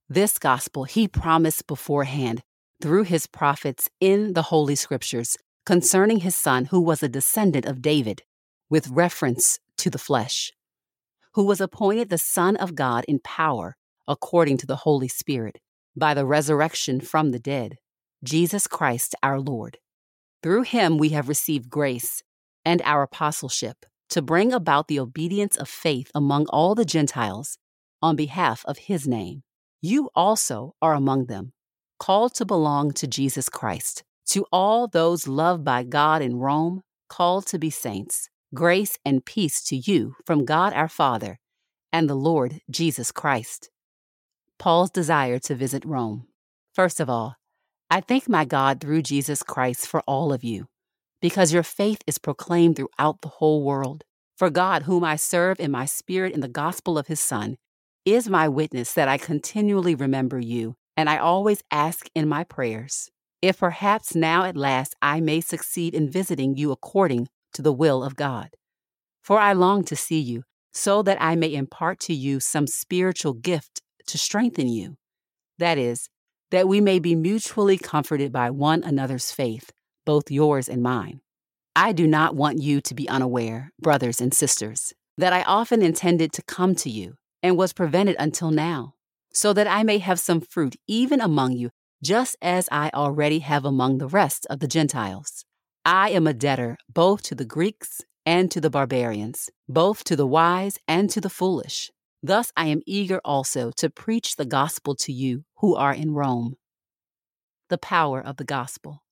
This 0.09 0.37
gospel 0.37 0.83
he 0.83 1.07
promised 1.07 1.67
beforehand 1.67 2.43
through 2.81 3.03
his 3.03 3.27
prophets 3.27 3.89
in 4.01 4.33
the 4.33 4.41
Holy 4.43 4.75
Scriptures 4.75 5.37
concerning 5.65 6.19
his 6.19 6.35
son, 6.35 6.65
who 6.65 6.81
was 6.81 7.01
a 7.01 7.07
descendant 7.07 7.65
of 7.65 7.81
David, 7.81 8.23
with 8.69 8.89
reference 8.89 9.59
to 9.77 9.89
the 9.89 9.97
flesh, 9.97 10.51
who 11.35 11.45
was 11.45 11.61
appointed 11.61 12.09
the 12.09 12.17
Son 12.17 12.57
of 12.57 12.75
God 12.75 13.05
in 13.07 13.19
power, 13.19 13.77
according 14.05 14.57
to 14.57 14.65
the 14.65 14.75
Holy 14.75 15.07
Spirit, 15.07 15.59
by 15.95 16.13
the 16.13 16.25
resurrection 16.25 16.99
from 16.99 17.31
the 17.31 17.39
dead 17.39 17.77
Jesus 18.23 18.67
Christ 18.67 19.15
our 19.21 19.39
Lord. 19.39 19.77
Through 20.41 20.63
him 20.63 20.97
we 20.97 21.09
have 21.09 21.29
received 21.29 21.69
grace 21.69 22.23
and 22.65 22.81
our 22.83 23.03
apostleship 23.03 23.85
to 24.09 24.21
bring 24.21 24.53
about 24.53 24.87
the 24.87 24.99
obedience 24.99 25.57
of 25.57 25.67
faith 25.67 26.09
among 26.15 26.45
all 26.47 26.75
the 26.75 26.85
Gentiles 26.85 27.57
on 28.01 28.15
behalf 28.15 28.63
of 28.65 28.77
his 28.77 29.07
name. 29.07 29.43
You 29.81 30.09
also 30.15 30.75
are 30.81 30.93
among 30.93 31.25
them, 31.25 31.51
called 31.99 32.33
to 32.35 32.45
belong 32.45 32.91
to 32.93 33.07
Jesus 33.07 33.49
Christ. 33.49 34.03
To 34.27 34.45
all 34.51 34.87
those 34.87 35.27
loved 35.27 35.65
by 35.65 35.83
God 35.83 36.21
in 36.21 36.37
Rome, 36.37 36.81
called 37.09 37.45
to 37.47 37.59
be 37.59 37.69
saints, 37.69 38.29
grace 38.53 38.97
and 39.03 39.25
peace 39.25 39.61
to 39.65 39.75
you 39.75 40.15
from 40.25 40.45
God 40.45 40.73
our 40.73 40.87
Father 40.87 41.39
and 41.91 42.09
the 42.09 42.15
Lord 42.15 42.61
Jesus 42.69 43.11
Christ. 43.11 43.69
Paul's 44.57 44.91
desire 44.91 45.39
to 45.39 45.55
visit 45.55 45.83
Rome. 45.83 46.27
First 46.73 46.99
of 46.99 47.09
all, 47.09 47.35
I 47.93 48.01
thank 48.01 48.27
my 48.27 48.43
God 48.43 48.81
through 48.81 49.03
Jesus 49.03 49.43
Christ 49.43 49.85
for 49.85 50.01
all 50.07 50.33
of 50.33 50.43
you, 50.43 50.65
because 51.21 51.53
your 51.53 51.61
faith 51.61 52.01
is 52.07 52.17
proclaimed 52.17 52.75
throughout 52.75 53.21
the 53.21 53.27
whole 53.27 53.63
world. 53.63 54.03
For 54.35 54.49
God, 54.49 54.81
whom 54.81 55.03
I 55.03 55.15
serve 55.15 55.59
in 55.59 55.69
my 55.69 55.85
spirit 55.85 56.33
in 56.33 56.39
the 56.39 56.47
gospel 56.47 56.97
of 56.97 57.05
his 57.05 57.19
Son, 57.19 57.55
is 58.03 58.27
my 58.27 58.47
witness 58.47 58.93
that 58.93 59.07
I 59.07 59.19
continually 59.19 59.93
remember 59.93 60.39
you, 60.39 60.73
and 60.97 61.07
I 61.07 61.19
always 61.19 61.61
ask 61.69 62.07
in 62.15 62.27
my 62.27 62.43
prayers, 62.43 63.11
if 63.43 63.59
perhaps 63.59 64.15
now 64.15 64.43
at 64.43 64.57
last 64.57 64.95
I 64.99 65.19
may 65.19 65.39
succeed 65.39 65.93
in 65.93 66.09
visiting 66.09 66.57
you 66.57 66.71
according 66.71 67.27
to 67.53 67.61
the 67.61 67.71
will 67.71 68.03
of 68.03 68.15
God. 68.15 68.55
For 69.21 69.37
I 69.37 69.53
long 69.53 69.83
to 69.83 69.95
see 69.95 70.19
you, 70.19 70.45
so 70.73 71.03
that 71.03 71.21
I 71.21 71.35
may 71.35 71.53
impart 71.53 71.99
to 71.99 72.13
you 72.15 72.39
some 72.39 72.65
spiritual 72.65 73.33
gift 73.33 73.83
to 74.07 74.17
strengthen 74.17 74.67
you. 74.67 74.95
That 75.59 75.77
is, 75.77 76.09
that 76.53 76.67
we 76.67 76.79
may 76.79 76.99
be 76.99 77.15
mutually 77.15 77.79
comforted 77.79 78.31
by 78.31 78.51
one 78.51 78.83
another's 78.83 79.31
faith, 79.31 79.71
both 80.05 80.29
yours 80.29 80.69
and 80.69 80.83
mine. 80.83 81.19
I 81.75 81.93
do 81.93 82.05
not 82.05 82.35
want 82.35 82.61
you 82.61 82.79
to 82.79 82.93
be 82.93 83.09
unaware, 83.09 83.71
brothers 83.81 84.21
and 84.21 84.31
sisters, 84.31 84.93
that 85.17 85.33
I 85.33 85.41
often 85.41 85.81
intended 85.81 86.31
to 86.33 86.43
come 86.43 86.75
to 86.75 86.91
you 86.91 87.15
and 87.41 87.57
was 87.57 87.73
prevented 87.73 88.15
until 88.19 88.51
now, 88.51 88.93
so 89.33 89.51
that 89.53 89.65
I 89.65 89.81
may 89.81 89.97
have 89.97 90.19
some 90.19 90.41
fruit 90.41 90.75
even 90.87 91.19
among 91.21 91.53
you, 91.53 91.71
just 92.03 92.35
as 92.39 92.69
I 92.71 92.91
already 92.93 93.39
have 93.39 93.65
among 93.65 93.97
the 93.97 94.07
rest 94.07 94.45
of 94.47 94.59
the 94.59 94.67
Gentiles. 94.67 95.45
I 95.83 96.11
am 96.11 96.27
a 96.27 96.35
debtor 96.35 96.77
both 96.87 97.23
to 97.23 97.33
the 97.33 97.45
Greeks 97.45 98.01
and 98.27 98.51
to 98.51 98.61
the 98.61 98.69
barbarians, 98.69 99.49
both 99.67 100.03
to 100.03 100.15
the 100.15 100.27
wise 100.27 100.77
and 100.87 101.09
to 101.09 101.19
the 101.19 101.31
foolish. 101.31 101.89
Thus 102.25 102.53
I 102.55 102.67
am 102.67 102.81
eager 102.85 103.19
also 103.25 103.69
to 103.71 103.89
preach 103.89 104.37
the 104.37 104.45
gospel 104.45 104.95
to 104.95 105.11
you 105.11 105.43
who 105.57 105.75
are 105.75 105.93
in 105.93 106.13
Rome. 106.13 106.55
The 107.67 107.77
power 107.77 108.21
of 108.21 108.37
the 108.37 108.45
gospel. 108.45 109.03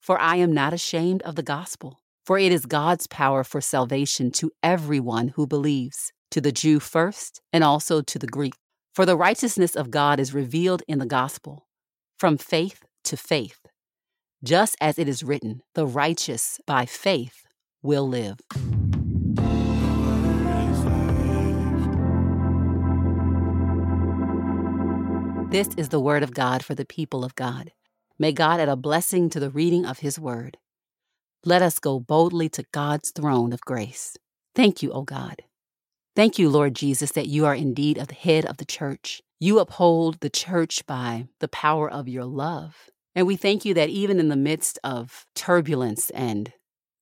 For 0.00 0.20
I 0.20 0.36
am 0.36 0.52
not 0.52 0.72
ashamed 0.72 1.22
of 1.22 1.36
the 1.36 1.44
gospel, 1.44 2.00
for 2.26 2.36
it 2.36 2.50
is 2.50 2.66
God's 2.66 3.06
power 3.06 3.44
for 3.44 3.60
salvation 3.60 4.32
to 4.32 4.50
everyone 4.60 5.28
who 5.28 5.46
believes, 5.46 6.12
to 6.32 6.40
the 6.40 6.50
Jew 6.50 6.80
first, 6.80 7.40
and 7.52 7.62
also 7.62 8.02
to 8.02 8.18
the 8.18 8.26
Greek. 8.26 8.54
For 8.92 9.06
the 9.06 9.16
righteousness 9.16 9.76
of 9.76 9.92
God 9.92 10.18
is 10.18 10.34
revealed 10.34 10.82
in 10.88 10.98
the 10.98 11.06
gospel, 11.06 11.68
from 12.18 12.38
faith 12.38 12.82
to 13.04 13.16
faith, 13.16 13.60
just 14.42 14.76
as 14.80 14.98
it 14.98 15.08
is 15.08 15.22
written, 15.22 15.62
the 15.74 15.86
righteous 15.86 16.60
by 16.66 16.86
faith 16.86 17.46
will 17.82 18.08
live. 18.08 18.40
This 25.50 25.70
is 25.76 25.88
the 25.88 25.98
word 25.98 26.22
of 26.22 26.32
God 26.32 26.64
for 26.64 26.76
the 26.76 26.84
people 26.84 27.24
of 27.24 27.34
God. 27.34 27.72
May 28.20 28.30
God 28.30 28.60
add 28.60 28.68
a 28.68 28.76
blessing 28.76 29.28
to 29.30 29.40
the 29.40 29.50
reading 29.50 29.84
of 29.84 29.98
his 29.98 30.16
word. 30.16 30.58
Let 31.44 31.60
us 31.60 31.80
go 31.80 31.98
boldly 31.98 32.48
to 32.50 32.64
God's 32.70 33.10
throne 33.10 33.52
of 33.52 33.60
grace. 33.62 34.16
Thank 34.54 34.80
you, 34.80 34.92
O 34.92 35.02
God. 35.02 35.42
Thank 36.14 36.38
you, 36.38 36.48
Lord 36.48 36.76
Jesus, 36.76 37.10
that 37.12 37.26
you 37.26 37.46
are 37.46 37.54
indeed 37.54 37.96
the 37.96 38.14
head 38.14 38.46
of 38.46 38.58
the 38.58 38.64
church. 38.64 39.22
You 39.40 39.58
uphold 39.58 40.20
the 40.20 40.30
church 40.30 40.86
by 40.86 41.26
the 41.40 41.48
power 41.48 41.90
of 41.90 42.06
your 42.06 42.26
love. 42.26 42.88
And 43.16 43.26
we 43.26 43.34
thank 43.34 43.64
you 43.64 43.74
that 43.74 43.88
even 43.88 44.20
in 44.20 44.28
the 44.28 44.36
midst 44.36 44.78
of 44.84 45.26
turbulence 45.34 46.10
and 46.10 46.52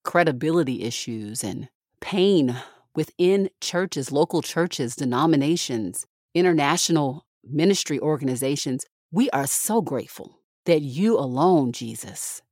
credibility 0.05 0.85
issues 0.85 1.45
and 1.45 1.69
pain 2.01 2.57
within 2.97 3.51
churches, 3.61 4.11
local 4.11 4.41
churches, 4.41 4.97
denominations, 4.97 6.07
international 6.35 7.27
ministry 7.51 7.99
organizations, 8.01 8.85
we 9.11 9.31
are 9.31 9.47
so 9.47 9.81
grateful 9.81 10.41
that 10.67 10.83
you 10.83 11.19
alone, 11.19 11.73
Jesus, 11.73 12.43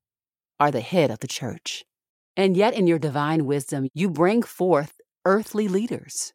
are 0.58 0.70
the 0.70 0.80
head 0.80 1.10
of 1.10 1.20
the 1.20 1.28
church. 1.28 1.84
And 2.36 2.56
yet, 2.56 2.74
in 2.74 2.86
your 2.86 2.98
divine 2.98 3.46
wisdom, 3.46 3.88
you 3.94 4.10
bring 4.10 4.42
forth 4.42 5.00
earthly 5.24 5.68
leaders. 5.68 6.32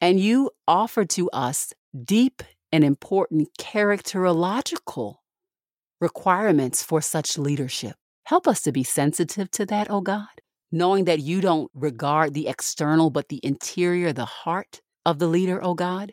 And 0.00 0.20
you 0.20 0.50
offer 0.68 1.04
to 1.06 1.30
us 1.30 1.72
deep 2.04 2.42
and 2.72 2.84
important 2.84 3.48
characterological 3.58 5.16
requirements 6.00 6.82
for 6.82 7.00
such 7.00 7.38
leadership. 7.38 7.94
Help 8.24 8.48
us 8.48 8.62
to 8.62 8.72
be 8.72 8.82
sensitive 8.82 9.50
to 9.52 9.66
that, 9.66 9.90
O 9.90 9.96
oh 9.96 10.00
God, 10.00 10.40
knowing 10.72 11.04
that 11.04 11.20
you 11.20 11.40
don't 11.40 11.70
regard 11.74 12.34
the 12.34 12.48
external, 12.48 13.10
but 13.10 13.28
the 13.28 13.40
interior, 13.42 14.12
the 14.12 14.24
heart 14.24 14.80
of 15.06 15.18
the 15.18 15.28
leader, 15.28 15.62
O 15.62 15.70
oh 15.70 15.74
God. 15.74 16.12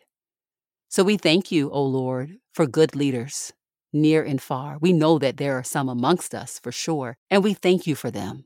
So 0.91 1.05
we 1.05 1.15
thank 1.15 1.53
you, 1.53 1.71
O 1.71 1.81
Lord, 1.81 2.35
for 2.53 2.67
good 2.67 2.97
leaders, 2.97 3.53
near 3.93 4.25
and 4.25 4.41
far. 4.41 4.77
We 4.81 4.91
know 4.91 5.17
that 5.19 5.37
there 5.37 5.57
are 5.57 5.63
some 5.63 5.87
amongst 5.87 6.35
us 6.35 6.59
for 6.59 6.73
sure, 6.73 7.15
and 7.29 7.45
we 7.45 7.53
thank 7.53 7.87
you 7.87 7.95
for 7.95 8.11
them. 8.11 8.43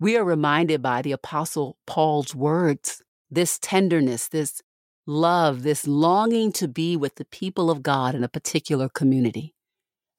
We 0.00 0.16
are 0.16 0.24
reminded 0.24 0.80
by 0.80 1.02
the 1.02 1.12
Apostle 1.12 1.76
Paul's 1.86 2.34
words 2.34 3.02
this 3.30 3.58
tenderness, 3.58 4.28
this 4.28 4.62
love, 5.06 5.62
this 5.62 5.86
longing 5.86 6.52
to 6.52 6.68
be 6.68 6.96
with 6.96 7.16
the 7.16 7.26
people 7.26 7.70
of 7.70 7.82
God 7.82 8.14
in 8.14 8.24
a 8.24 8.30
particular 8.30 8.88
community. 8.88 9.54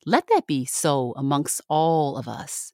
Let 0.05 0.27
that 0.27 0.45
be 0.45 0.65
so 0.65 1.15
amongst 1.17 1.61
all 1.67 2.15
of 2.15 2.27
us. 2.27 2.73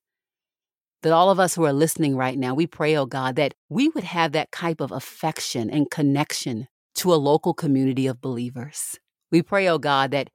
That 1.03 1.13
all 1.13 1.29
of 1.29 1.39
us 1.39 1.55
who 1.55 1.63
are 1.63 1.71
listening 1.71 2.17
right 2.17 2.37
now, 2.37 2.55
we 2.55 2.67
pray, 2.67 2.97
oh 2.97 3.05
God, 3.05 3.37
that 3.37 3.53
we 3.69 3.87
would 3.87 4.03
have 4.03 4.33
that 4.33 4.51
type 4.51 4.81
of 4.81 4.91
affection 4.91 5.69
and 5.69 5.89
connection 5.89 6.67
to 6.99 7.13
a 7.13 7.15
local 7.15 7.53
community 7.53 8.07
of 8.07 8.21
believers. 8.21 8.99
We 9.31 9.41
pray, 9.41 9.69
oh 9.69 9.77
God, 9.77 10.11
that 10.11 10.29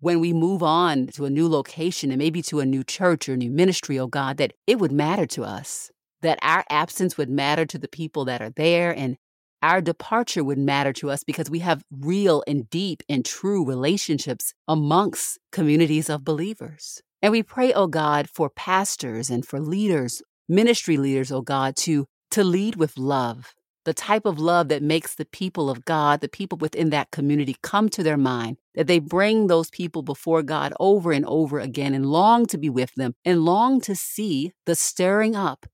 when 0.00 0.18
we 0.18 0.32
move 0.32 0.62
on 0.62 1.08
to 1.08 1.26
a 1.26 1.30
new 1.30 1.46
location 1.46 2.10
and 2.10 2.18
maybe 2.18 2.40
to 2.42 2.60
a 2.60 2.66
new 2.66 2.82
church 2.82 3.28
or 3.28 3.36
new 3.36 3.50
ministry, 3.50 3.98
oh 3.98 4.06
God, 4.06 4.38
that 4.38 4.54
it 4.66 4.78
would 4.78 4.92
matter 4.92 5.26
to 5.26 5.44
us, 5.44 5.90
that 6.22 6.38
our 6.40 6.64
absence 6.70 7.18
would 7.18 7.28
matter 7.28 7.66
to 7.66 7.78
the 7.78 7.88
people 7.88 8.24
that 8.24 8.40
are 8.40 8.50
there, 8.50 8.96
and 8.96 9.16
our 9.62 9.82
departure 9.82 10.42
would 10.42 10.58
matter 10.58 10.92
to 10.94 11.10
us 11.10 11.22
because 11.22 11.50
we 11.50 11.58
have 11.58 11.82
real 11.90 12.42
and 12.46 12.70
deep 12.70 13.02
and 13.10 13.22
true 13.24 13.62
relationships 13.62 14.54
amongst 14.66 15.38
communities 15.52 16.08
of 16.08 16.24
believers. 16.24 17.02
And 17.20 17.30
we 17.32 17.42
pray, 17.42 17.74
oh 17.74 17.88
God, 17.88 18.28
for 18.30 18.48
pastors 18.48 19.28
and 19.28 19.46
for 19.46 19.60
leaders, 19.60 20.22
ministry 20.48 20.96
leaders, 20.96 21.30
oh 21.30 21.42
God, 21.42 21.76
to, 21.78 22.06
to 22.30 22.42
lead 22.42 22.76
with 22.76 22.96
love, 22.96 23.54
the 23.86 23.94
type 23.94 24.26
of 24.26 24.40
love 24.40 24.68
that 24.68 24.82
makes 24.82 25.14
the 25.14 25.24
people 25.24 25.70
of 25.70 25.84
God, 25.84 26.20
the 26.20 26.28
people 26.28 26.58
within 26.58 26.90
that 26.90 27.12
community, 27.12 27.56
come 27.62 27.88
to 27.90 28.02
their 28.02 28.16
mind, 28.16 28.56
that 28.74 28.88
they 28.88 28.98
bring 28.98 29.46
those 29.46 29.70
people 29.70 30.02
before 30.02 30.42
God 30.42 30.74
over 30.80 31.12
and 31.12 31.24
over 31.24 31.60
again 31.60 31.94
and 31.94 32.04
long 32.04 32.46
to 32.46 32.58
be 32.58 32.68
with 32.68 32.92
them 32.96 33.14
and 33.24 33.44
long 33.44 33.80
to 33.82 33.94
see 33.94 34.52
the 34.66 34.74
stirring 34.74 35.36
up 35.36 35.66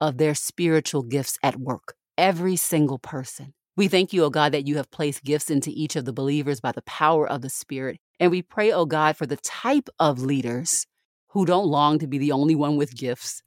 of 0.00 0.18
their 0.18 0.34
spiritual 0.34 1.02
gifts 1.02 1.38
at 1.44 1.60
work. 1.60 1.94
Every 2.18 2.56
single 2.56 2.98
person. 2.98 3.54
We 3.76 3.86
thank 3.86 4.12
you, 4.12 4.24
O 4.24 4.30
God, 4.30 4.50
that 4.50 4.66
you 4.66 4.76
have 4.76 4.90
placed 4.90 5.22
gifts 5.22 5.48
into 5.48 5.70
each 5.72 5.94
of 5.94 6.04
the 6.04 6.12
believers 6.12 6.60
by 6.60 6.72
the 6.72 6.82
power 6.82 7.26
of 7.26 7.40
the 7.40 7.48
Spirit. 7.48 8.00
And 8.18 8.32
we 8.32 8.42
pray, 8.42 8.72
O 8.72 8.84
God, 8.84 9.16
for 9.16 9.26
the 9.26 9.36
type 9.36 9.88
of 10.00 10.20
leaders 10.20 10.86
who 11.28 11.46
don't 11.46 11.68
long 11.68 12.00
to 12.00 12.08
be 12.08 12.18
the 12.18 12.32
only 12.32 12.56
one 12.56 12.76
with 12.76 12.96
gifts, 12.96 13.44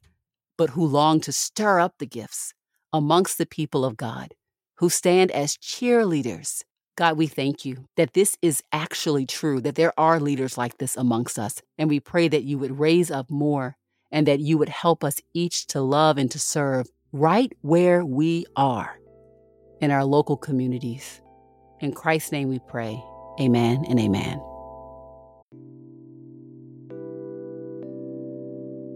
but 0.56 0.70
who 0.70 0.86
long 0.86 1.20
to 1.20 1.30
stir 1.30 1.78
up 1.78 1.96
the 1.98 2.06
gifts 2.06 2.54
amongst 2.94 3.38
the 3.38 3.44
people 3.44 3.84
of 3.84 3.96
God 3.96 4.34
who 4.76 4.88
stand 4.88 5.32
as 5.32 5.56
cheerleaders. 5.56 6.62
God, 6.96 7.18
we 7.18 7.26
thank 7.26 7.64
you 7.64 7.88
that 7.96 8.14
this 8.14 8.38
is 8.40 8.62
actually 8.72 9.26
true, 9.26 9.60
that 9.62 9.74
there 9.74 9.92
are 9.98 10.20
leaders 10.20 10.56
like 10.56 10.78
this 10.78 10.96
amongst 10.96 11.36
us. 11.36 11.60
And 11.76 11.90
we 11.90 11.98
pray 11.98 12.28
that 12.28 12.44
you 12.44 12.56
would 12.56 12.78
raise 12.78 13.10
up 13.10 13.28
more 13.30 13.76
and 14.12 14.28
that 14.28 14.38
you 14.38 14.56
would 14.58 14.68
help 14.68 15.02
us 15.02 15.20
each 15.34 15.66
to 15.68 15.80
love 15.80 16.18
and 16.18 16.30
to 16.30 16.38
serve 16.38 16.86
right 17.12 17.52
where 17.62 18.04
we 18.04 18.46
are 18.54 18.96
in 19.80 19.90
our 19.90 20.04
local 20.04 20.36
communities. 20.36 21.20
In 21.80 21.92
Christ's 21.92 22.30
name 22.30 22.48
we 22.48 22.60
pray. 22.68 23.02
Amen 23.40 23.84
and 23.88 23.98
amen. 23.98 24.40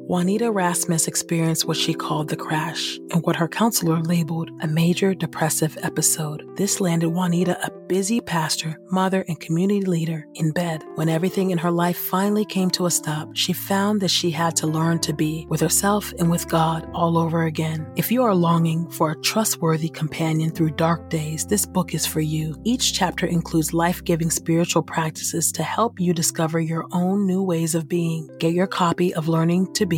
Juanita 0.09 0.51
Rasmus 0.51 1.07
experienced 1.07 1.67
what 1.67 1.77
she 1.77 1.93
called 1.93 2.29
the 2.29 2.37
crash 2.37 2.97
and 3.13 3.23
what 3.25 3.37
her 3.37 3.47
counselor 3.47 4.01
labeled 4.01 4.51
a 4.63 4.67
major 4.67 5.13
depressive 5.13 5.77
episode. 5.83 6.49
This 6.57 6.81
landed 6.81 7.11
Juanita, 7.11 7.59
a 7.63 7.71
busy 7.89 8.23
pastor, 8.23 8.79
mother, 8.91 9.23
and 9.29 9.39
community 9.39 9.83
leader, 9.83 10.27
in 10.33 10.51
bed. 10.51 10.83
When 10.95 11.11
everything 11.11 11.51
in 11.51 11.59
her 11.59 11.71
life 11.71 11.99
finally 11.99 12.47
came 12.47 12.71
to 12.71 12.87
a 12.87 12.91
stop, 12.91 13.29
she 13.35 13.53
found 13.53 14.01
that 14.01 14.11
she 14.11 14.31
had 14.31 14.57
to 14.57 14.67
learn 14.67 14.99
to 15.01 15.13
be 15.13 15.47
with 15.51 15.61
herself 15.61 16.11
and 16.19 16.31
with 16.31 16.49
God 16.49 16.89
all 16.95 17.19
over 17.19 17.43
again. 17.43 17.87
If 17.95 18.11
you 18.11 18.23
are 18.23 18.35
longing 18.35 18.91
for 18.91 19.11
a 19.11 19.21
trustworthy 19.21 19.91
companion 19.91 20.53
through 20.53 20.71
dark 20.71 21.11
days, 21.11 21.45
this 21.45 21.67
book 21.67 21.93
is 21.93 22.07
for 22.07 22.21
you. 22.21 22.57
Each 22.65 22.95
chapter 22.95 23.27
includes 23.27 23.75
life 23.75 24.03
giving 24.05 24.31
spiritual 24.31 24.83
practices 24.83 25.53
to 25.53 25.63
help 25.63 26.01
you 26.01 26.15
discover 26.15 26.61
your 26.61 26.87
own 26.93 27.27
new 27.27 27.43
ways 27.43 27.75
of 27.75 27.89
being. 27.89 28.27
Get 28.39 28.55
your 28.55 28.67
copy 28.67 29.13
of 29.13 29.29
Learning 29.29 29.71
to 29.75 29.85
Be 29.85 29.98